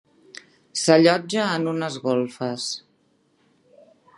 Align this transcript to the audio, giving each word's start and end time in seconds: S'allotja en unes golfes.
S'allotja 0.83 1.45
en 1.59 1.69
unes 1.73 1.99
golfes. 2.07 2.67